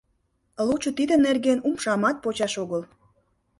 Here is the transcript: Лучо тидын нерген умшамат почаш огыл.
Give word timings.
Лучо 0.67 0.89
тидын 0.97 1.19
нерген 1.27 1.59
умшамат 1.67 2.17
почаш 2.23 2.53
огыл. 2.63 2.81